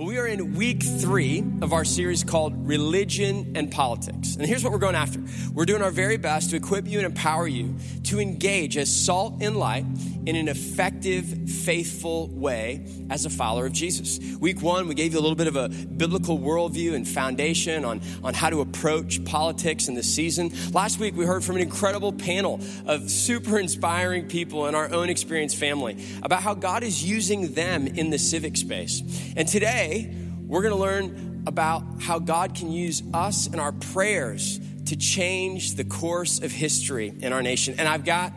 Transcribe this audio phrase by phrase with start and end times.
[0.00, 4.34] Well, we are in week three of our series called Religion and Politics.
[4.34, 5.20] And here's what we're going after
[5.52, 9.42] we're doing our very best to equip you and empower you to engage as salt
[9.42, 9.84] and light
[10.24, 14.18] in an effective, faithful way as a follower of Jesus.
[14.40, 18.00] Week one, we gave you a little bit of a biblical worldview and foundation on,
[18.24, 20.50] on how to approach politics in this season.
[20.72, 25.10] Last week, we heard from an incredible panel of super inspiring people in our own
[25.10, 29.02] experience family about how God is using them in the civic space.
[29.36, 30.14] And today, Today,
[30.46, 35.74] we're going to learn about how God can use us and our prayers to change
[35.74, 37.74] the course of history in our nation.
[37.76, 38.32] And I've got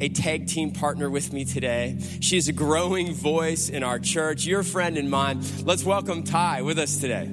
[0.00, 1.98] a tag team partner with me today.
[2.20, 5.42] She is a growing voice in our church, your friend and mine.
[5.64, 7.26] Let's welcome Thay with us today.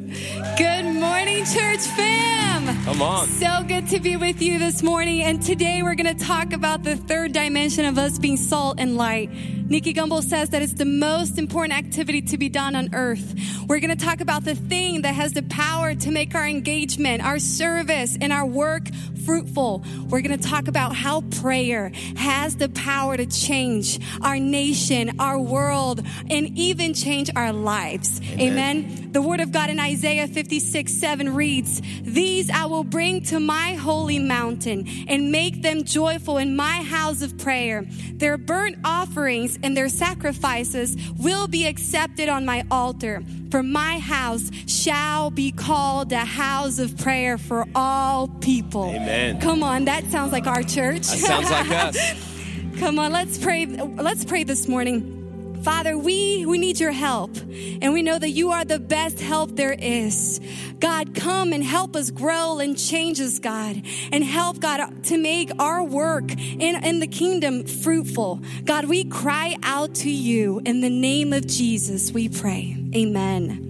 [0.58, 2.84] Good morning, church fam.
[2.84, 3.28] Come on.
[3.28, 5.22] So good to be with you this morning.
[5.22, 8.98] And today we're going to talk about the third dimension of us being salt and
[8.98, 9.30] light.
[9.74, 13.34] Nicky Gumbel says that it's the most important activity to be done on earth.
[13.68, 17.26] We're going to talk about the thing that has the power to make our engagement,
[17.26, 18.84] our service, and our work
[19.26, 19.84] fruitful.
[20.10, 25.40] We're going to talk about how prayer has the power to change our nation, our
[25.40, 28.22] world, and even change our lives.
[28.34, 28.86] Amen.
[28.86, 29.12] Amen.
[29.12, 33.74] The word of God in Isaiah 56 7 reads, These I will bring to my
[33.76, 37.86] holy mountain and make them joyful in my house of prayer.
[38.14, 43.24] Their burnt offerings and their sacrifices will be accepted on my altar.
[43.50, 48.90] For my house shall be called a house of prayer for all people.
[48.90, 49.40] Amen.
[49.40, 51.08] Come on, that sounds like our church.
[51.08, 52.80] That sounds like us.
[52.80, 53.66] Come on, let's pray.
[53.66, 55.23] Let's pray this morning.
[55.64, 57.38] Father, we, we need your help.
[57.82, 60.42] And we know that you are the best help there is.
[60.80, 63.82] God, come and help us grow and change us, God.
[64.12, 68.42] And help, God, to make our work in, in the kingdom fruitful.
[68.66, 72.76] God, we cry out to you in the name of Jesus, we pray.
[72.94, 73.70] Amen.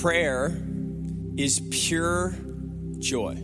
[0.00, 0.56] Prayer
[1.36, 2.34] is pure
[2.98, 3.34] joy.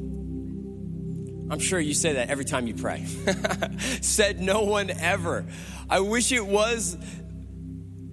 [1.51, 3.05] I'm sure you say that every time you pray.
[4.01, 5.45] Said no one ever.
[5.93, 6.97] I wish it was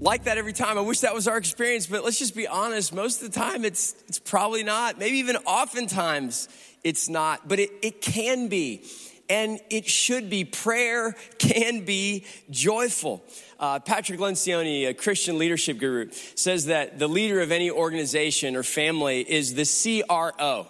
[0.02, 0.78] like that every time.
[0.78, 2.94] I wish that was our experience, but let's just be honest.
[2.94, 5.00] Most of the time, it's, it's probably not.
[5.00, 6.50] Maybe even oftentimes,
[6.84, 8.84] it's not, but it, it can be.
[9.30, 10.44] And it should be.
[10.44, 13.24] Prayer can be joyful.
[13.58, 18.64] Uh, Patrick Lencioni, a Christian leadership guru, says that the leader of any organization or
[18.64, 20.68] family is the CRO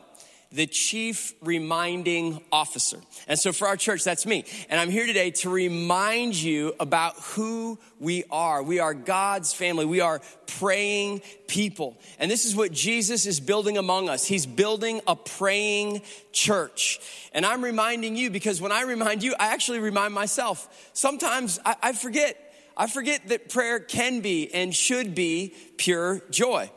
[0.52, 2.98] the chief reminding officer.
[3.28, 4.46] And so for our church, that's me.
[4.70, 8.64] And I'm here today to remind you about who we are.
[8.64, 9.86] We are God's family.
[9.86, 12.00] We are praying people.
[12.18, 14.26] And this is what Jesus is building among us.
[14.26, 16.02] He's building a praying
[16.32, 17.00] church.
[17.31, 20.90] And I'm reminding you because when I remind you, I actually remind myself.
[20.94, 22.46] Sometimes I, I forget.
[22.76, 26.72] I forget that prayer can be and should be pure joy.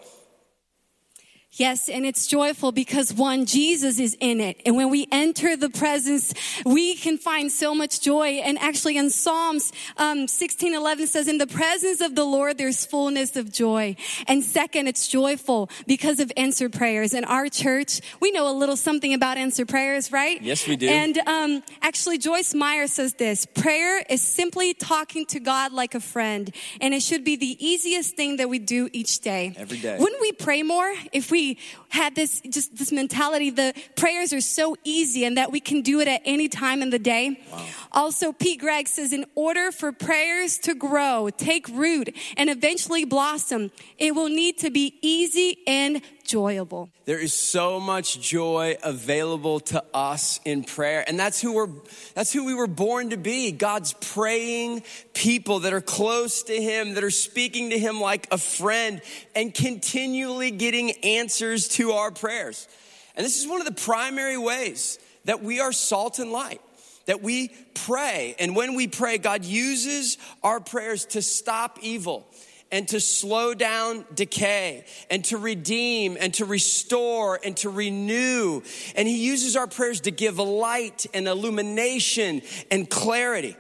[1.56, 4.62] Yes, and it's joyful because one, Jesus is in it.
[4.64, 6.32] And when we enter the presence,
[6.64, 8.40] we can find so much joy.
[8.42, 12.86] And actually in Psalms um, 16, 11 says, in the presence of the Lord, there's
[12.86, 13.96] fullness of joy.
[14.26, 17.12] And second, it's joyful because of answered prayers.
[17.12, 20.41] In our church, we know a little something about answered prayers, right?
[20.41, 20.88] Yes, we do.
[20.88, 26.00] And um, actually, Joyce Meyer says this, prayer is simply talking to God like a
[26.00, 26.50] friend.
[26.80, 29.52] And it should be the easiest thing that we do each day.
[29.58, 29.98] Every day.
[29.98, 31.41] Wouldn't we pray more if we
[31.88, 36.00] had this just this mentality the prayers are so easy and that we can do
[36.00, 37.41] it at any time in the day.
[37.50, 37.66] Wow.
[37.92, 43.70] Also, Pete Greig says, in order for prayers to grow, take root, and eventually blossom,
[43.98, 46.88] it will need to be easy and enjoyable.
[47.05, 51.05] There is so much joy available to us in prayer.
[51.06, 51.69] And that's who we're
[52.15, 53.53] that's who we were born to be.
[53.53, 54.83] God's praying
[55.15, 59.03] people that are close to him, that are speaking to him like a friend
[59.34, 62.69] and continually getting answers to our prayers.
[63.16, 66.60] And this is one of the primary ways that we are salt and light
[67.06, 68.37] that we pray.
[68.39, 72.27] And when we pray, God uses our prayers to stop evil
[72.72, 78.63] and to slow down decay and to redeem and to restore and to renew.
[78.97, 83.57] And He uses our prayers to give light and illumination and clarity.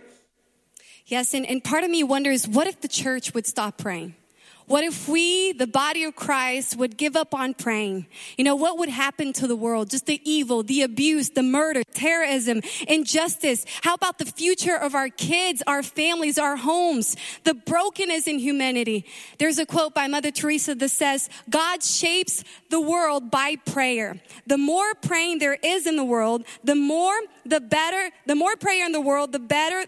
[1.06, 4.16] Yes, and, and part of me wonders what if the church would stop praying?
[4.66, 8.06] What if we, the body of Christ, would give up on praying?
[8.36, 9.90] You know, what would happen to the world?
[9.90, 13.64] Just the evil, the abuse, the murder, terrorism, injustice.
[13.82, 19.04] How about the future of our kids, our families, our homes, the brokenness in humanity?
[19.38, 24.20] There's a quote by Mother Teresa that says, God shapes the world by prayer.
[24.46, 28.86] The more praying there is in the world, the more, the better, the more prayer
[28.86, 29.84] in the world, the better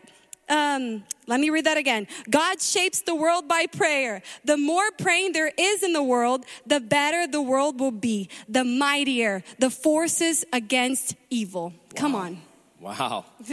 [0.48, 2.06] um, let me read that again.
[2.30, 4.22] God shapes the world by prayer.
[4.44, 8.64] The more praying there is in the world, the better the world will be, the
[8.64, 11.72] mightier the forces against evil.
[11.94, 12.40] Come on.
[12.80, 13.24] Wow.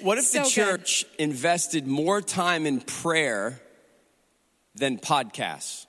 [0.00, 0.50] what if So the good.
[0.50, 3.60] church invested more time in prayer
[4.74, 5.86] than podcasts?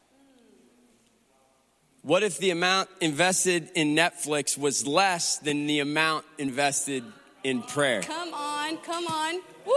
[2.04, 7.04] What if the amount invested in Netflix was less than the amount invested
[7.44, 8.04] in prayer?
[8.04, 9.42] Come on, come on.
[9.66, 9.74] Woo!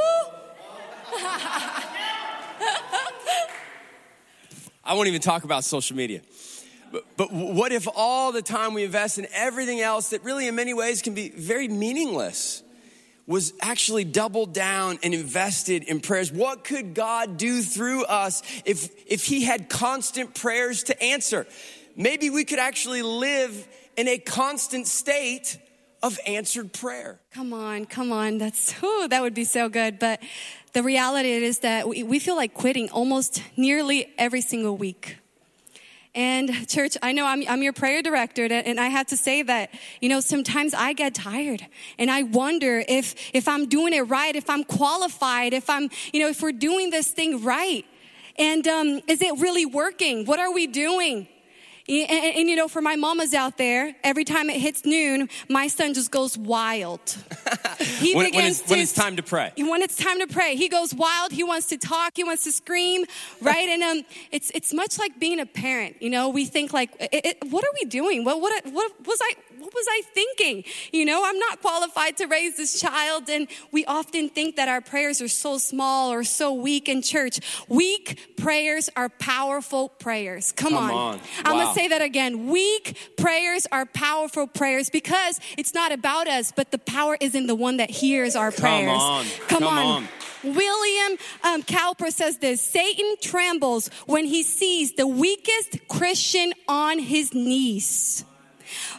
[4.85, 6.23] I won't even talk about social media.
[6.91, 10.55] But, but what if all the time we invest in everything else that really, in
[10.55, 12.63] many ways, can be very meaningless,
[13.27, 16.33] was actually doubled down and invested in prayers?
[16.33, 21.47] What could God do through us if, if He had constant prayers to answer?
[21.95, 25.59] Maybe we could actually live in a constant state
[26.03, 27.19] of answered prayer.
[27.33, 28.39] Come on, come on.
[28.39, 29.99] That's ooh, that would be so good.
[29.99, 30.21] But
[30.73, 35.19] the reality is that we, we feel like quitting almost nearly every single week.
[36.15, 39.71] And church, I know I'm, I'm your prayer director, and I have to say that,
[40.01, 41.65] you know, sometimes I get tired
[41.99, 46.21] and I wonder if, if I'm doing it right, if I'm qualified, if I'm, you
[46.21, 47.85] know, if we're doing this thing right.
[48.37, 50.25] And um, is it really working?
[50.25, 51.29] What are we doing?
[51.89, 55.29] And, and, and, you know, for my mamas out there, every time it hits noon,
[55.49, 57.17] my son just goes wild.
[57.79, 59.53] He when, when, it's, to, when it's time to pray.
[59.57, 61.31] When it's time to pray, he goes wild.
[61.31, 62.13] He wants to talk.
[62.17, 63.05] He wants to scream,
[63.41, 63.69] right?
[63.69, 65.97] and um, it's it's much like being a parent.
[66.01, 68.25] You know, we think like, it, it, what are we doing?
[68.25, 69.35] What what what was I?
[69.59, 70.65] What was I thinking?
[70.93, 73.29] You know, I'm not qualified to raise this child.
[73.29, 77.41] And we often think that our prayers are so small or so weak in church.
[77.69, 80.53] Weak prayers are powerful prayers.
[80.53, 80.91] Come, Come on.
[81.15, 81.21] on.
[81.45, 82.49] I'm going to say that again.
[82.49, 87.47] Weak prayers are powerful prayers because it's not about us, but the power is in
[87.47, 89.01] the one that hears our Come prayers.
[89.01, 89.25] on.
[89.49, 89.87] Come, Come on.
[90.05, 90.09] on.
[90.45, 97.35] William um, Cowper says this Satan trembles when he sees the weakest Christian on his
[97.35, 98.25] knees.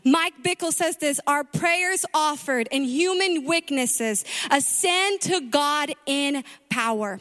[0.04, 7.19] Mike Bickle says this Our prayers offered in human weaknesses ascend to God in power.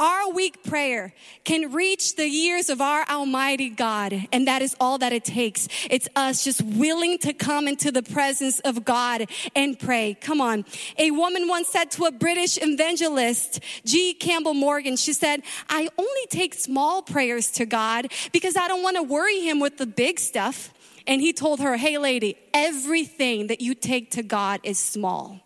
[0.00, 1.12] Our weak prayer
[1.42, 5.66] can reach the ears of our Almighty God, and that is all that it takes.
[5.90, 10.16] It's us just willing to come into the presence of God and pray.
[10.20, 10.64] Come on.
[10.98, 14.14] A woman once said to a British evangelist, G.
[14.14, 18.96] Campbell Morgan, she said, I only take small prayers to God because I don't want
[18.96, 20.72] to worry him with the big stuff.
[21.08, 25.40] And he told her, Hey, lady, everything that you take to God is small.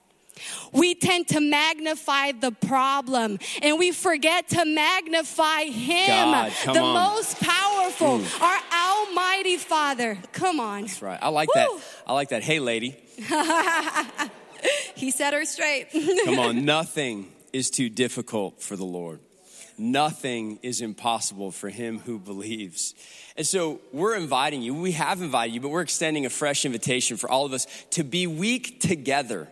[0.72, 6.94] We tend to magnify the problem and we forget to magnify Him, God, the on.
[6.94, 10.18] most powerful, our Almighty Father.
[10.32, 10.82] Come on.
[10.82, 11.18] That's right.
[11.22, 11.60] I like Woo.
[11.60, 11.84] that.
[12.08, 12.42] I like that.
[12.42, 12.96] Hey, lady.
[14.94, 15.88] He set her straight.
[16.24, 16.64] Come on.
[16.64, 19.20] Nothing is too difficult for the Lord.
[19.82, 22.94] Nothing is impossible for him who believes.
[23.36, 27.16] And so we're inviting you, we have invited you, but we're extending a fresh invitation
[27.16, 29.48] for all of us to be weak together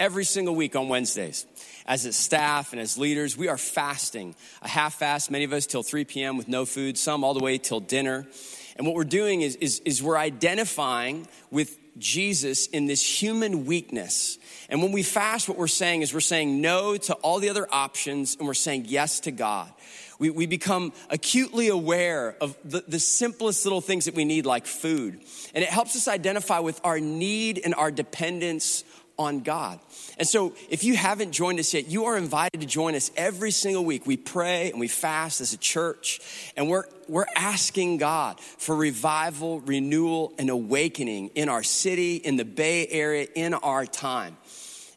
[0.00, 1.46] every single week on Wednesdays.
[1.86, 5.66] As a staff and as leaders, we are fasting, a half fast, many of us
[5.66, 6.36] till 3 p.m.
[6.36, 8.26] with no food, some all the way till dinner.
[8.74, 14.38] And what we're doing is, is, is we're identifying with Jesus in this human weakness.
[14.68, 17.66] And when we fast, what we're saying is we're saying no to all the other
[17.70, 19.72] options and we're saying yes to God.
[20.18, 24.66] We, we become acutely aware of the, the simplest little things that we need, like
[24.66, 25.18] food.
[25.54, 28.84] And it helps us identify with our need and our dependence
[29.20, 29.78] on God.
[30.18, 33.50] And so, if you haven't joined us yet, you are invited to join us every
[33.50, 34.06] single week.
[34.06, 36.20] We pray and we fast as a church,
[36.56, 42.46] and we're, we're asking God for revival, renewal, and awakening in our city, in the
[42.46, 44.38] Bay Area, in our time.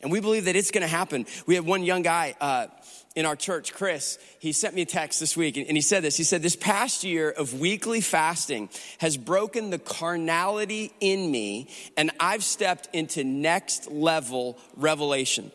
[0.04, 1.26] And we believe that it's gonna happen.
[1.48, 2.68] We have one young guy, uh,
[3.16, 6.18] in our church, Chris, he sent me a text this week and he said this.
[6.18, 12.12] He said, This past year of weekly fasting has broken the carnality in me, and
[12.20, 15.52] I've stepped into next level revelation.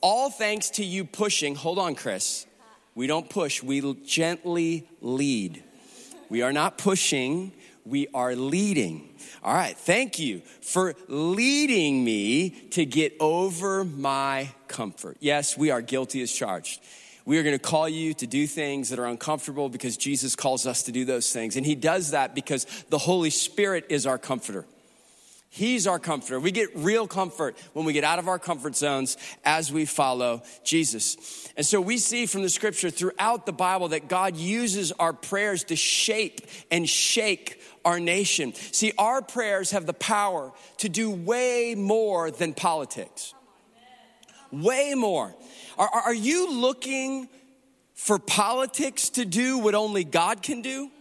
[0.00, 2.46] All thanks to you pushing, hold on, Chris.
[2.94, 5.62] We don't push, we gently lead.
[6.28, 7.52] We are not pushing,
[7.90, 9.08] we are leading.
[9.42, 15.16] All right, thank you for leading me to get over my comfort.
[15.20, 16.80] Yes, we are guilty as charged.
[17.26, 20.66] We are going to call you to do things that are uncomfortable because Jesus calls
[20.66, 21.56] us to do those things.
[21.56, 24.64] And He does that because the Holy Spirit is our comforter.
[25.52, 26.38] He's our comforter.
[26.38, 30.42] We get real comfort when we get out of our comfort zones as we follow
[30.62, 31.48] Jesus.
[31.56, 35.64] And so we see from the scripture throughout the Bible that God uses our prayers
[35.64, 38.54] to shape and shake our nation.
[38.54, 43.34] See, our prayers have the power to do way more than politics.
[44.52, 45.34] way more.
[45.76, 47.28] Are, are you looking
[47.94, 50.92] for politics to do what only God can do?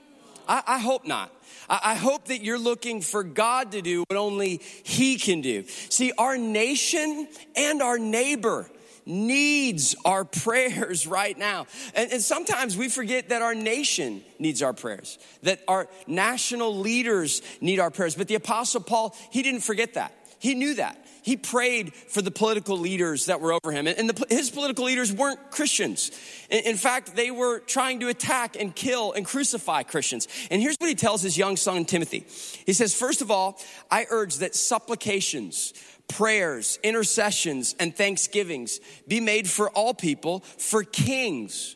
[0.48, 1.32] I, I hope not.
[1.70, 5.66] I, hope that you're looking for God to do what only He can do.
[5.90, 8.70] See, our nation and our neighbor
[9.06, 11.68] needs our prayers right now.
[11.96, 17.42] And, and, sometimes we forget that our nation needs our prayers, that our national leaders
[17.60, 18.16] need our prayers.
[18.16, 20.14] But the Apostle Paul, he didn't forget that.
[20.40, 21.06] He knew that.
[21.22, 23.88] He prayed for the political leaders that were over him.
[23.88, 26.12] And the, his political leaders weren't Christians.
[26.50, 30.28] In, in fact, they were trying to attack and kill and crucify Christians.
[30.50, 32.26] And here's what he tells his young son Timothy
[32.66, 33.60] He says, First of all,
[33.90, 35.74] I urge that supplications,
[36.08, 41.76] prayers, intercessions, and thanksgivings be made for all people, for kings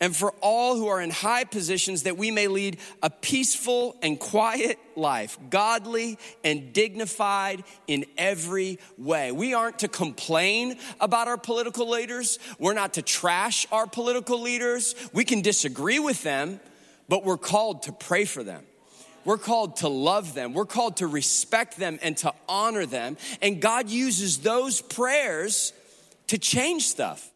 [0.00, 4.18] and for all who are in high positions that we may lead a peaceful and
[4.18, 9.32] quiet life, godly and dignified in every way.
[9.32, 12.38] We aren't to complain about our political leaders.
[12.58, 14.94] We're not to trash our political leaders.
[15.12, 16.60] We can disagree with them,
[17.08, 18.64] but we're called to pray for them.
[19.24, 20.52] We're called to love them.
[20.52, 23.16] We're called to respect them and to honor them.
[23.40, 25.72] And God uses those prayers
[26.26, 27.30] to change stuff.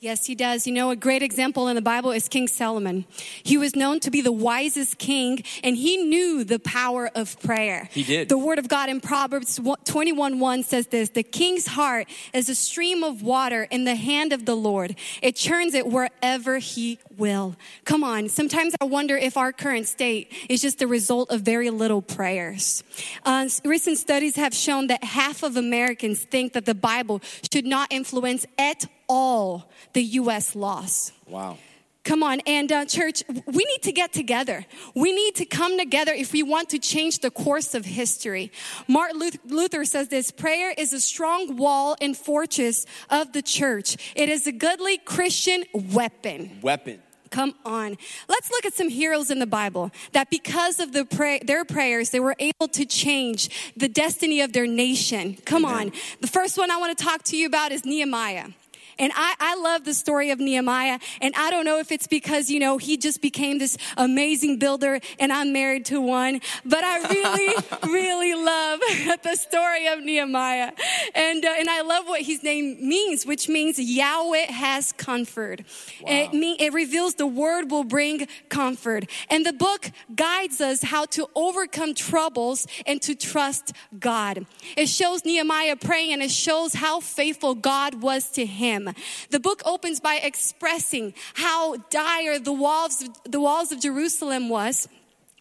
[0.00, 0.64] Yes, he does.
[0.64, 3.04] You know, a great example in the Bible is King Solomon.
[3.42, 7.88] He was known to be the wisest king, and he knew the power of prayer.
[7.90, 8.28] He did.
[8.28, 12.54] The word of God in Proverbs 21 1 says this The king's heart is a
[12.54, 17.56] stream of water in the hand of the Lord, it churns it wherever he will.
[17.84, 18.28] Come on.
[18.28, 22.84] Sometimes I wonder if our current state is just the result of very little prayers.
[23.24, 27.20] Uh, recent studies have shown that half of Americans think that the Bible
[27.52, 30.54] should not influence at all the U.S.
[30.54, 31.12] laws.
[31.26, 31.58] Wow.
[32.08, 34.64] Come on, and uh, church, we need to get together.
[34.94, 38.50] We need to come together if we want to change the course of history.
[38.86, 44.30] Martin Luther says this prayer is a strong wall and fortress of the church, it
[44.30, 46.60] is a goodly Christian weapon.
[46.62, 47.02] Weapon.
[47.30, 47.98] Come on.
[48.26, 52.08] Let's look at some heroes in the Bible that because of the pray- their prayers,
[52.08, 55.36] they were able to change the destiny of their nation.
[55.44, 55.88] Come Amen.
[55.88, 55.92] on.
[56.22, 58.48] The first one I want to talk to you about is Nehemiah.
[58.98, 60.98] And I, I love the story of Nehemiah.
[61.20, 65.00] And I don't know if it's because, you know, he just became this amazing builder
[65.18, 67.54] and I'm married to one, but I really,
[67.92, 68.80] really love
[69.22, 70.72] the story of Nehemiah.
[71.14, 75.62] And, uh, and I love what his name means, which means Yahweh has comfort.
[76.02, 76.08] Wow.
[76.12, 79.08] It, mean, it reveals the word will bring comfort.
[79.30, 84.46] And the book guides us how to overcome troubles and to trust God.
[84.76, 88.87] It shows Nehemiah praying and it shows how faithful God was to him.
[89.30, 94.88] The book opens by expressing how dire the walls, the walls of Jerusalem was.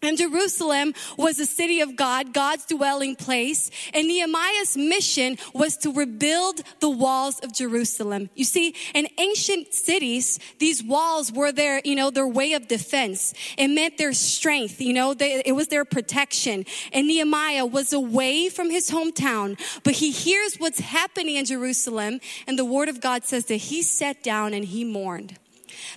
[0.01, 3.71] And Jerusalem was the city of God, God's dwelling place.
[3.95, 8.29] And Nehemiah's mission was to rebuild the walls of Jerusalem.
[8.35, 13.33] You see, in ancient cities, these walls were their, you know, their way of defense.
[13.57, 16.65] It meant their strength, you know, they, it was their protection.
[16.93, 22.19] And Nehemiah was away from his hometown, but he hears what's happening in Jerusalem.
[22.45, 25.39] And the word of God says that he sat down and he mourned.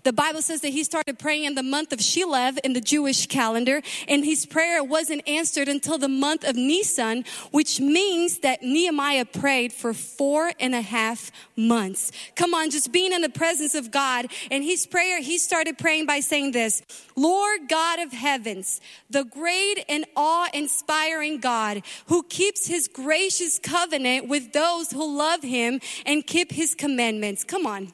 [0.02, 3.26] The Bible says that he started praying in the month of Kislev in the Jewish
[3.26, 9.24] calendar, and his prayer wasn't answered until the month of Nisan, which means that Nehemiah
[9.24, 12.12] prayed for four and a half months.
[12.34, 14.26] Come on, just being in the presence of God.
[14.50, 16.82] And his prayer, he started praying by saying this
[17.16, 24.28] Lord God of heavens, the great and awe inspiring God who keeps his gracious covenant
[24.28, 27.44] with those who love him and keep his commandments.
[27.44, 27.92] Come on.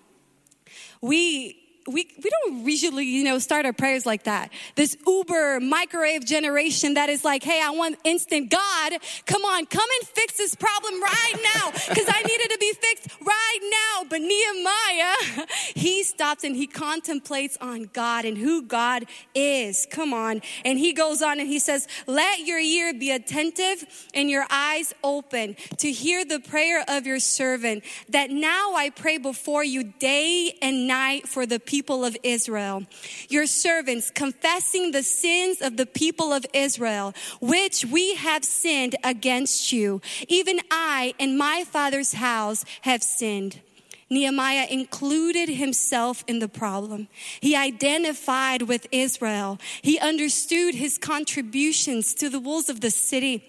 [1.01, 4.51] We we, we don't usually, you know, start our prayers like that.
[4.75, 8.95] This Uber microwave generation that is like, hey, I want instant God.
[9.27, 12.73] Come on, come and fix this problem right now because I need it to be
[12.73, 14.07] fixed right now.
[14.09, 19.87] But Nehemiah, he stops and he contemplates on God and who God is.
[19.91, 20.43] Come on.
[20.65, 24.93] And he goes on and he says, let your ear be attentive and your eyes
[25.05, 30.57] open to hear the prayer of your servant that now I pray before you day
[30.61, 32.85] and night for the people people of Israel,
[33.29, 39.73] your servants, confessing the sins of the people of Israel, which we have sinned against
[39.73, 40.01] you.
[40.27, 43.61] Even I and my father's house have sinned.
[44.09, 47.09] Nehemiah included himself in the problem.
[47.41, 49.59] He identified with Israel.
[49.83, 53.45] He understood his contributions to the walls of the city.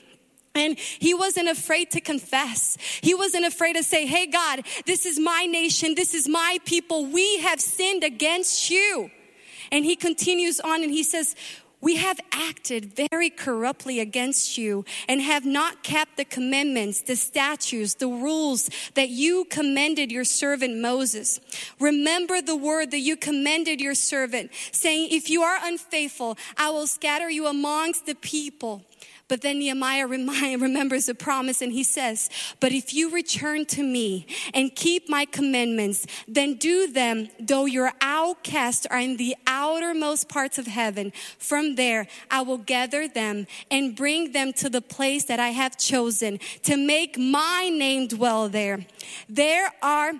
[0.58, 2.78] And he wasn't afraid to confess.
[3.02, 5.96] He wasn't afraid to say, Hey, God, this is my nation.
[5.96, 7.06] This is my people.
[7.06, 9.12] We have sinned against you.
[9.72, 11.36] And he continues on and he says,
[11.82, 17.96] We have acted very corruptly against you and have not kept the commandments, the statutes,
[17.96, 21.40] the rules that you commended your servant Moses.
[21.80, 26.88] Remember the word that you commended your servant, saying, If you are unfaithful, I will
[26.88, 28.87] scatter you amongst the people.
[29.28, 32.30] But then Nehemiah remembers the promise and he says,
[32.60, 37.92] But if you return to me and keep my commandments, then do them though your
[38.02, 41.12] outcasts are in the outermost parts of heaven.
[41.38, 45.78] From there, I will gather them and bring them to the place that I have
[45.78, 48.86] chosen to make my name dwell there.
[49.28, 50.14] There are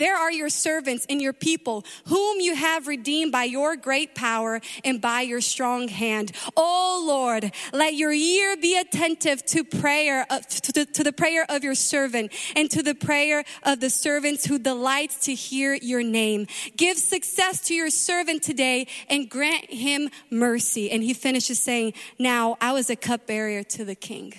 [0.00, 4.60] there are your servants and your people, whom you have redeemed by your great power
[4.84, 6.32] and by your strong hand.
[6.56, 12.32] Oh Lord, let your ear be attentive to prayer, to, the, prayer of your servant
[12.56, 16.46] and to the prayer of the servants who delights to hear your name.
[16.76, 20.90] Give success to your servant today and grant him mercy.
[20.90, 24.34] And he finishes saying, now I was a cupbearer to the king.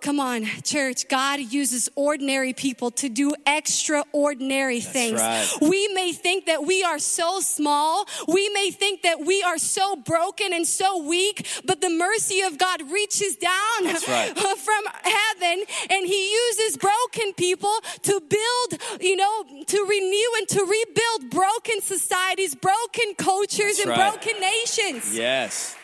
[0.00, 1.08] Come on, church.
[1.08, 5.20] God uses ordinary people to do extraordinary That's things.
[5.20, 5.48] right.
[5.60, 8.06] We may think that we are so small.
[8.28, 12.58] We may think that we are so broken and so weak, but the mercy of
[12.58, 14.32] God reaches down right.
[14.36, 20.60] from heaven and he uses broken people to build, you know, to renew and to
[20.60, 24.12] rebuild broken societies, broken cultures, That's and right.
[24.12, 25.16] broken nations.
[25.16, 25.74] Yes.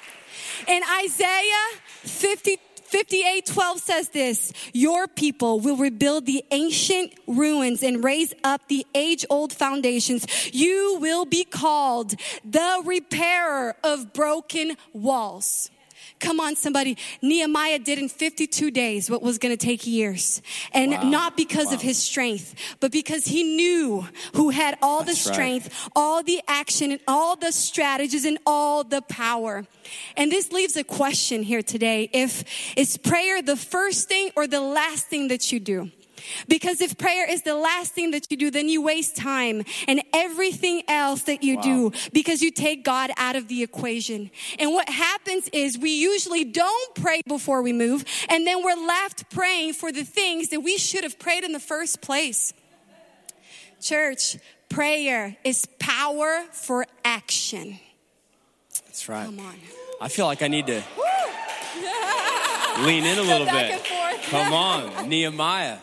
[0.68, 2.58] And Isaiah 50,
[2.92, 8.86] 58 12 says this Your people will rebuild the ancient ruins and raise up the
[8.94, 10.26] age old foundations.
[10.54, 15.70] You will be called the repairer of broken walls.
[16.22, 16.96] Come on, somebody.
[17.20, 20.40] Nehemiah did in 52 days what was going to take years.
[20.72, 21.02] And Wow.
[21.02, 25.34] not because of his strength, but because he knew who had all the That's right.
[25.34, 29.66] strength, all the action, and all the strategies, and all the power.
[30.16, 32.08] And this leaves a question here today.
[32.12, 32.44] If
[32.76, 35.90] is prayer the first thing or the last thing that you do?
[36.48, 40.02] Because if prayer is the last thing that you do, then you waste time and
[40.12, 41.62] everything else that you Wow.
[41.62, 44.30] do because you take God out of the equation.
[44.58, 49.30] And what happens is we usually don't pray before we move, and then we're left
[49.30, 52.52] praying for the things that we should have prayed in the first place.
[53.80, 54.36] Church,
[54.68, 57.78] prayer is power for action.
[58.86, 59.24] That's right.
[59.26, 59.54] Come on.
[60.00, 60.82] I feel like I need to
[62.80, 63.84] lean in a little bit.
[64.30, 65.78] Come on, Nehemiah.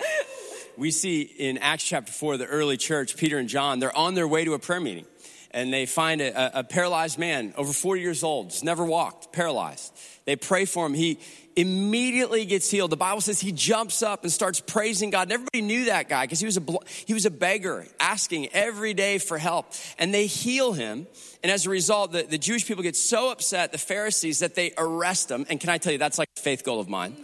[0.79, 4.29] We see in Acts chapter 4, the early church, Peter and John, they're on their
[4.29, 5.05] way to a prayer meeting.
[5.51, 9.91] And they find a, a- paralyzed man, over 40 years old, just never walked, paralyzed.
[10.23, 10.93] They pray for him.
[10.93, 11.19] He
[11.57, 12.91] immediately gets healed.
[12.91, 15.23] The Bible says he jumps up and starts praising God.
[15.23, 16.63] And everybody knew that guy because he was a
[17.05, 19.73] he was a beggar, asking every day for help.
[19.97, 21.07] And they heal him.
[21.43, 24.71] And as a result, the, the Jewish people get so upset, the Pharisees, that they
[24.77, 25.45] arrest him.
[25.49, 27.17] And can I tell you, that's like a faith goal of mine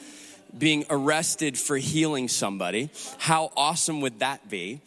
[0.57, 2.89] being arrested for healing somebody.
[3.17, 4.81] How awesome would that be?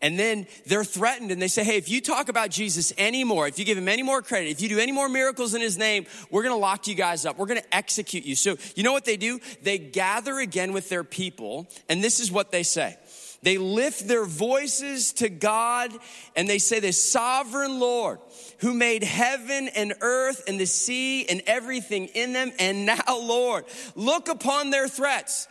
[0.00, 3.58] And then they're threatened and they say, hey, if you talk about Jesus anymore, if
[3.58, 6.06] you give him any more credit, if you do any more miracles in his name,
[6.30, 7.36] we're gonna lock you guys up.
[7.36, 8.36] We're gonna execute you.
[8.36, 9.40] So you know what they do?
[9.62, 12.96] They gather again with their people, and this is what they say.
[13.42, 15.92] They lift their voices to God
[16.34, 18.18] and they say, The sovereign Lord
[18.58, 22.52] who made heaven and earth and the sea and everything in them.
[22.58, 25.46] And now, Lord, look upon their threats.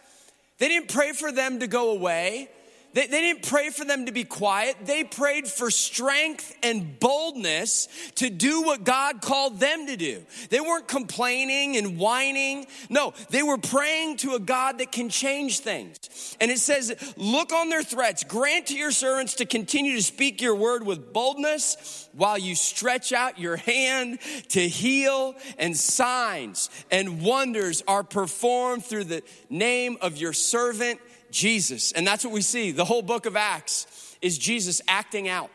[0.57, 2.49] They didn't pray for them to go away.
[2.97, 4.75] They, they didn't pray for them to be quiet.
[4.81, 10.25] They prayed for strength and boldness to do what God called them to do.
[10.49, 12.65] They weren't complaining and whining.
[12.89, 16.35] No, they were praying to a God that can change things.
[16.41, 18.23] And it says, look on their threats.
[18.23, 23.13] Grant to your servants to continue to speak your word with boldness while you stretch
[23.13, 24.17] out your hand
[24.49, 30.99] to heal and signs and wonders are performed through the name of your servant
[31.31, 31.91] Jesus.
[31.91, 32.71] And that's what we see.
[32.71, 35.49] The whole book of Acts is Jesus acting out.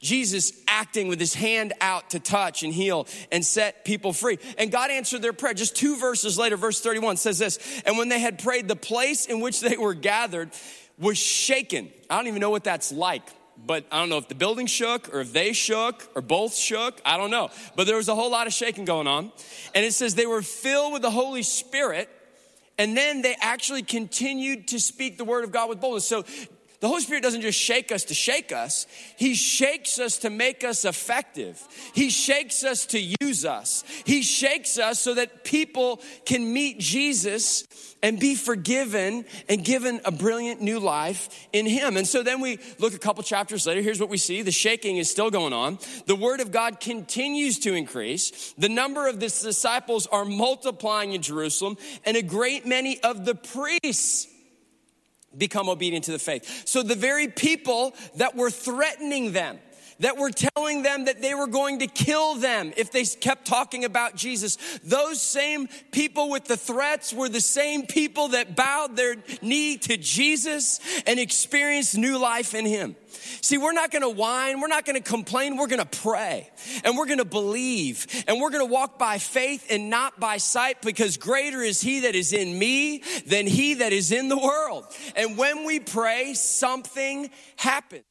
[0.00, 4.38] Jesus acting with his hand out to touch and heal and set people free.
[4.56, 5.54] And God answered their prayer.
[5.54, 9.26] Just two verses later, verse 31 says this And when they had prayed, the place
[9.26, 10.50] in which they were gathered
[10.98, 11.90] was shaken.
[12.08, 13.22] I don't even know what that's like.
[13.66, 17.00] But I don't know if the building shook or if they shook or both shook.
[17.04, 17.50] I don't know.
[17.74, 19.32] But there was a whole lot of shaking going on.
[19.74, 22.08] And it says they were filled with the Holy Spirit
[22.78, 26.06] and then they actually continued to speak the word of God with boldness.
[26.06, 26.24] So
[26.80, 28.86] The Holy Spirit doesn't just shake us to shake us,
[29.16, 31.60] He shakes us to make us effective.
[31.92, 33.82] He shakes us to use us.
[34.04, 37.64] He shakes us so that people can meet Jesus
[38.00, 41.96] and be forgiven and given a brilliant new life in Him.
[41.96, 43.82] And so then we look a couple chapters later.
[43.82, 45.78] Here's what we see the shaking is still going on.
[46.06, 48.54] The Word of God continues to increase.
[48.56, 53.34] The number of the disciples are multiplying in Jerusalem, and a great many of the
[53.34, 54.28] priests
[55.38, 56.66] become obedient to the faith.
[56.66, 59.58] So the very people that were threatening them,
[60.00, 63.84] that were telling them that they were going to kill them if they kept talking
[63.84, 64.56] about Jesus.
[64.84, 69.96] Those same people with the threats were the same people that bowed their knee to
[69.96, 72.96] Jesus and experienced new life in Him.
[73.40, 76.50] See, we're not gonna whine, we're not gonna complain, we're gonna pray
[76.84, 81.16] and we're gonna believe and we're gonna walk by faith and not by sight because
[81.16, 84.86] greater is He that is in me than He that is in the world.
[85.16, 88.04] And when we pray, something happens.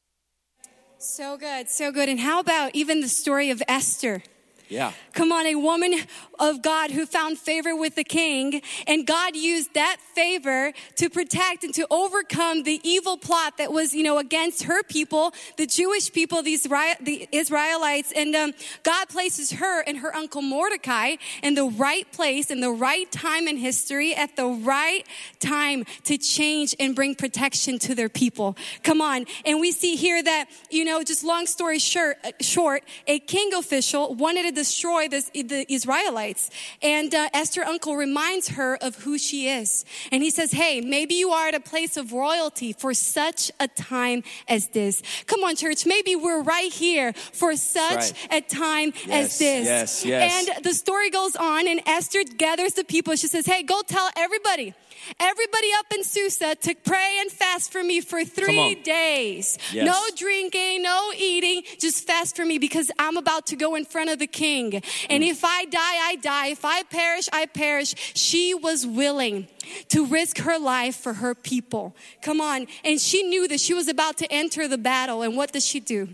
[1.00, 2.08] So good, so good.
[2.08, 4.24] And how about even the story of Esther?
[4.68, 4.92] Yeah.
[5.12, 5.94] Come on, a woman
[6.38, 11.64] of God who found favor with the king, and God used that favor to protect
[11.64, 16.12] and to overcome the evil plot that was, you know, against her people, the Jewish
[16.12, 21.64] people, these the Israelites, and um, God places her and her uncle Mordecai in the
[21.64, 25.06] right place, in the right time in history, at the right
[25.40, 28.56] time to change and bring protection to their people.
[28.82, 33.18] Come on, and we see here that, you know, just long story short, short a
[33.18, 36.27] king official wanted to destroy this, the Israelites.
[36.82, 39.84] And uh, Esther uncle reminds her of who she is.
[40.12, 43.68] And he says, Hey, maybe you are at a place of royalty for such a
[43.68, 45.02] time as this.
[45.26, 48.28] Come on, church, maybe we're right here for such right.
[48.30, 49.66] a time yes, as this.
[49.66, 50.48] Yes, yes.
[50.56, 53.14] And the story goes on, and Esther gathers the people.
[53.16, 54.74] She says, Hey, go tell everybody
[55.20, 59.58] everybody up in Susa to pray and fast for me for three days.
[59.72, 59.86] Yes.
[59.86, 64.10] No drinking, no eating, just fast for me because I'm about to go in front
[64.10, 64.74] of the king.
[65.08, 65.28] And mm.
[65.28, 66.46] if I die, I die.
[66.48, 67.94] If I perish, I perish.
[68.14, 69.48] She was willing
[69.88, 71.94] to risk her life for her people.
[72.22, 72.66] Come on.
[72.84, 75.22] And she knew that she was about to enter the battle.
[75.22, 76.08] And what does she do?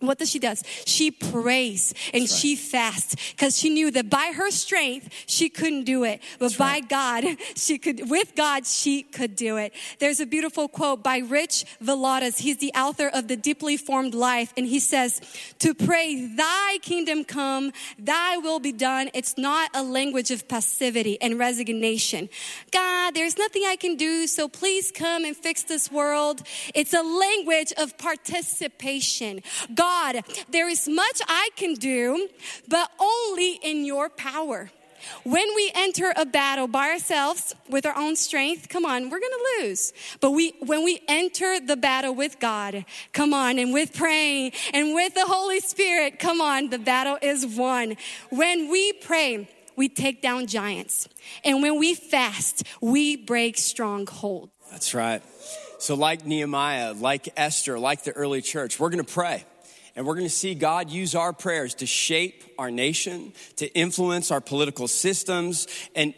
[0.00, 0.62] What does she does?
[0.84, 2.30] She prays and right.
[2.30, 6.56] she fasts because she knew that by her strength she couldn't do it, but That's
[6.58, 6.88] by right.
[6.88, 7.24] God
[7.56, 8.10] she could.
[8.10, 9.72] With God she could do it.
[9.98, 12.40] There's a beautiful quote by Rich Villodas.
[12.40, 15.22] He's the author of The Deeply Formed Life, and he says,
[15.60, 19.08] "To pray, Thy kingdom come, Thy will be done.
[19.14, 22.28] It's not a language of passivity and resignation.
[22.70, 26.42] God, there's nothing I can do, so please come and fix this world.
[26.74, 29.42] It's a language of participation.
[29.74, 32.28] God God, there is much I can do,
[32.68, 34.70] but only in your power.
[35.22, 39.44] When we enter a battle by ourselves with our own strength, come on, we're gonna
[39.60, 39.92] lose.
[40.20, 44.92] But we, when we enter the battle with God, come on, and with praying and
[44.92, 47.96] with the Holy Spirit, come on, the battle is won.
[48.30, 51.08] When we pray, we take down giants.
[51.44, 54.50] And when we fast, we break strongholds.
[54.72, 55.22] That's right.
[55.78, 59.44] So, like Nehemiah, like Esther, like the early church, we're gonna pray.
[59.96, 64.30] And we're going to see God use our prayers to shape our nation, to influence
[64.30, 66.12] our political systems, and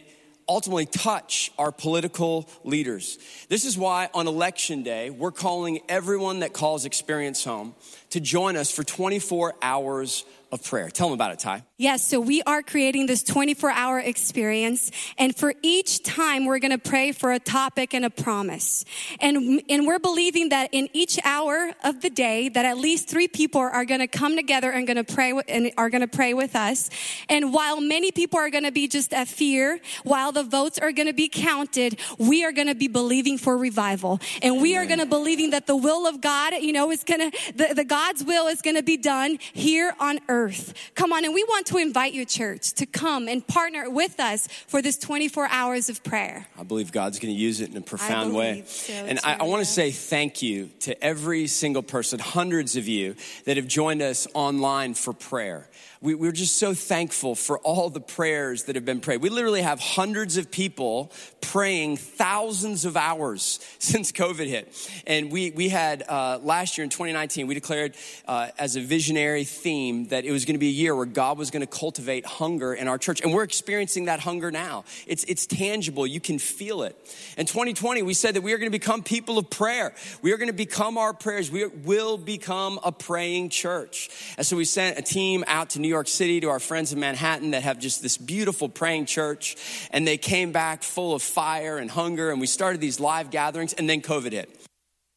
[0.48, 3.18] ultimately touch our political leaders.
[3.48, 7.74] This is why on election day, we're calling everyone that calls Experience Home
[8.10, 10.88] to join us for 24 hours of prayer.
[10.88, 11.62] Tell them about it, Thay.
[11.76, 14.90] Yes, so we are creating this 24 hour experience.
[15.18, 18.84] And for each time, we're going to pray for a topic and a promise.
[19.20, 23.28] And, and we're believing that in each hour of the day, that at least three
[23.28, 26.32] people are going to come together and going to pray and are going to pray
[26.34, 26.88] with us.
[27.28, 30.92] And while many people are going to be just at fear, while the votes are
[30.92, 34.18] going to be counted, we are going to be believing for revival.
[34.42, 37.30] And we are going to believing that the will of God, you know, is going
[37.30, 40.72] to, the, the God's will is going to be done here on earth.
[40.94, 41.24] Come on.
[41.24, 44.96] And we want to invite you, church, to come and partner with us for this
[44.98, 46.46] 24 hours of prayer.
[46.56, 48.62] I believe God's going to use it in a profound way.
[48.66, 52.86] So and I, I want to say thank you to every single person, hundreds of
[52.86, 55.68] you that have joined us online for prayer
[56.00, 59.20] we, we're just so thankful for all the prayers that have been prayed.
[59.20, 64.72] We literally have hundreds of people praying thousands of hours since COVID hit.
[65.06, 67.94] And we, we had uh, last year in 2019, we declared
[68.26, 71.36] uh, as a visionary theme that it was going to be a year where God
[71.36, 73.20] was going to cultivate hunger in our church.
[73.20, 74.84] And we're experiencing that hunger now.
[75.06, 76.96] It's, it's tangible, you can feel it.
[77.36, 79.92] In 2020, we said that we are going to become people of prayer.
[80.22, 81.50] We are going to become our prayers.
[81.50, 84.10] We will become a praying church.
[84.36, 86.92] And so we sent a team out to New New York City to our friends
[86.92, 89.56] in Manhattan that have just this beautiful praying church.
[89.90, 92.30] And they came back full of fire and hunger.
[92.30, 94.50] And we started these live gatherings, and then COVID hit.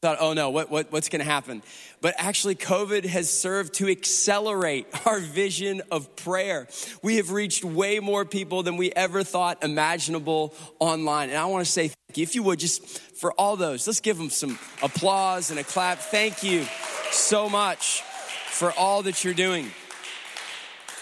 [0.01, 1.61] thought, oh no, what, what, what's going to happen?
[1.99, 6.69] But actually, COVID has served to accelerate our vision of prayer.
[7.03, 11.31] We have reached way more people than we ever thought imaginable online.
[11.31, 12.23] And I want to say thank you.
[12.23, 15.97] If you would, just for all those, let's give them some applause and a clap.
[15.97, 16.65] Thank you
[17.11, 19.69] so much for all that you're doing.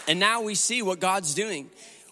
[0.10, 1.70] And now we see what God's doing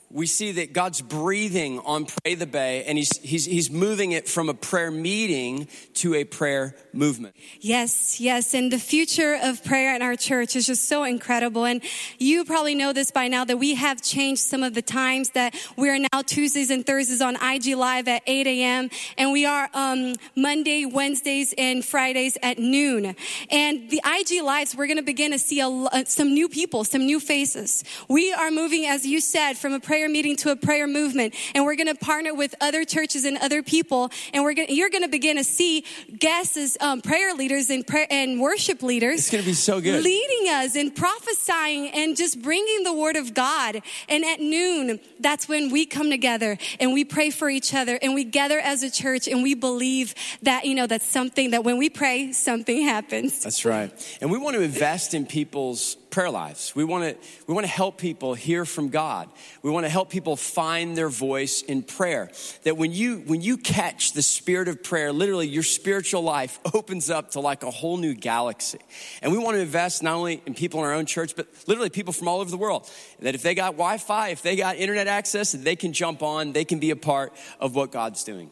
[0.09, 4.27] we see that God's breathing on Pray the Bay and he's, he's, he's moving it
[4.27, 7.35] from a prayer meeting to a prayer movement.
[7.59, 8.53] Yes, yes.
[8.53, 11.65] And the future of prayer in our church is just so incredible.
[11.65, 11.81] And
[12.19, 15.55] you probably know this by now that we have changed some of the times that
[15.75, 18.89] we are now Tuesdays and Thursdays on IG Live at 8 a.m.
[19.17, 23.13] And we are um, Monday, Wednesdays, and Fridays at noon.
[23.51, 26.85] And the IG Lives, we're going to begin to see a, uh, some new people,
[26.85, 27.83] some new faces.
[28.07, 31.33] We are moving, as you said, from a prayer prayer meeting to a prayer movement.
[31.55, 34.11] And we're going to partner with other churches and other people.
[34.31, 35.85] And we're going you're going to begin to see
[36.19, 39.21] guests as um, prayer leaders and, prayer, and worship leaders.
[39.21, 40.03] It's going to be so good.
[40.03, 43.81] Leading us and prophesying and just bringing the word of God.
[44.07, 48.13] And at noon, that's when we come together and we pray for each other and
[48.13, 51.79] we gather as a church and we believe that, you know, that's something that when
[51.79, 53.41] we pray, something happens.
[53.41, 53.91] That's right.
[54.21, 56.75] And we want to invest in people's prayer lives.
[56.75, 59.29] We want to we want to help people hear from God.
[59.61, 62.29] We want to help people find their voice in prayer.
[62.63, 67.09] That when you when you catch the spirit of prayer, literally your spiritual life opens
[67.09, 68.79] up to like a whole new galaxy.
[69.21, 71.89] And we want to invest not only in people in our own church, but literally
[71.89, 72.89] people from all over the world.
[73.21, 76.65] That if they got Wi-Fi, if they got internet access, they can jump on, they
[76.65, 78.49] can be a part of what God's doing.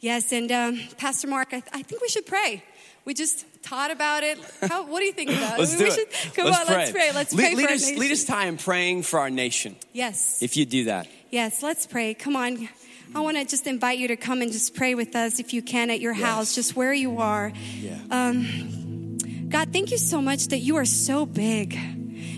[0.00, 2.62] Yes, and um, Pastor Mark, I, th- I think we should pray.
[3.04, 4.38] We just taught about it.
[4.62, 5.78] How, what do you think about let's it?
[5.78, 6.12] Do we it.
[6.12, 6.76] Should, come let's on, pray.
[6.76, 7.12] let's pray.
[7.12, 7.90] Let's lead, pray lead for us.
[7.92, 9.76] Lead us time praying for our nation.
[9.92, 10.42] Yes.
[10.42, 11.08] If you do that.
[11.30, 12.14] Yes, let's pray.
[12.14, 12.68] Come on.
[13.14, 15.62] I want to just invite you to come and just pray with us if you
[15.62, 16.24] can at your yes.
[16.24, 17.52] house, just where you are.
[17.76, 17.98] Yeah.
[18.10, 21.95] Um, God, thank you so much that you are so big.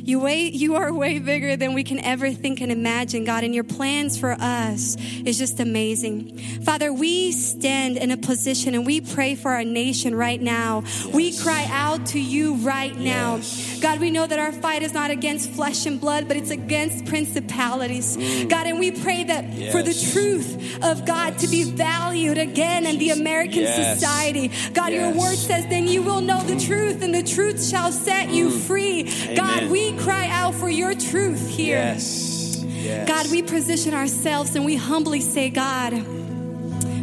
[0.09, 3.55] You, way, you are way bigger than we can ever think and imagine, God, and
[3.55, 6.39] your plans for us is just amazing.
[6.63, 10.83] Father, we stand in a position and we pray for our nation right now.
[10.87, 11.07] Yes.
[11.09, 13.41] We cry out to you right now.
[13.83, 17.05] God, we know that our fight is not against flesh and blood, but it's against
[17.05, 18.17] principalities.
[18.17, 18.49] Mm.
[18.49, 19.73] God, and we pray that yes.
[19.73, 24.51] for the truth of God to be valued again in the American society.
[24.73, 28.31] God, your word says, then you will know the truth, and the truth shall set
[28.31, 28.61] you Mm.
[28.61, 29.01] free.
[29.01, 29.37] Amen.
[29.37, 31.79] God, we cry out for your truth here.
[31.79, 32.63] Yes.
[32.65, 33.09] yes.
[33.09, 35.93] God, we position ourselves and we humbly say, God,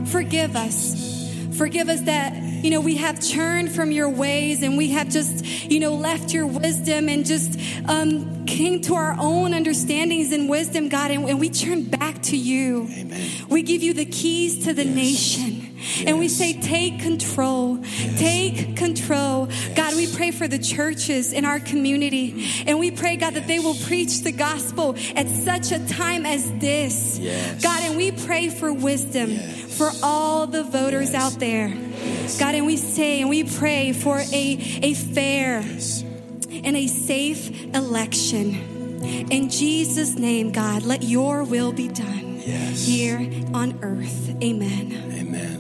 [0.07, 1.03] forgive us.
[1.57, 5.45] Forgive us that, you know, we have churned from your ways and we have just,
[5.69, 10.89] you know, left your wisdom and just um, came to our own understandings and wisdom,
[10.89, 12.87] God, and, and we turn back to you.
[12.91, 13.29] Amen.
[13.49, 14.95] We give you the keys to the yes.
[14.95, 15.54] nation.
[15.85, 16.03] Yes.
[16.07, 18.19] And we say, take control, yes.
[18.19, 19.47] take control.
[19.49, 19.75] Yes.
[19.75, 22.63] God, we pray for the churches in our community.
[22.65, 26.51] And we pray, God, that they will preach the gospel at such a time as
[26.59, 27.19] this.
[27.61, 31.69] God, and we pray for wisdom for all the voters out there.
[32.39, 38.73] God, and we say and we pray for a, a fair and a safe election.
[39.29, 43.19] In Jesus' name, God, let your will be done here
[43.53, 44.29] on earth.
[44.41, 45.13] Amen.
[45.13, 45.54] Amen.